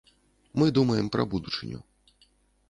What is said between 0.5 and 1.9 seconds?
Мы думаем пра будучыню.